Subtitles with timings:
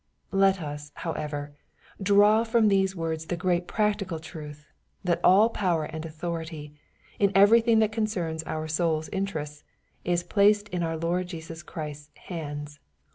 [0.33, 1.53] Let us, however,
[2.01, 4.65] draw from these words tlie great practical truth,
[5.03, 6.73] that all power and authority,
[7.19, 9.63] in every thing that <ioncerns our soul's interests,
[10.03, 12.79] is placed in our Lord Jesus Christ's hands.